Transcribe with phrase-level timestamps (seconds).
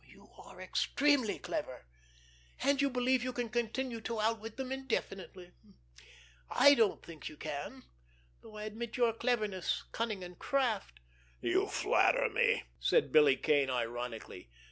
[0.07, 5.51] You are extremely clever—and you believe you can continue to outwit them indefinitely.
[6.49, 7.83] I don't think you can,
[8.41, 11.01] though I admit your cleverness, cunning and craft."
[11.39, 14.49] "You flatter me!" said Billy Kane ironically.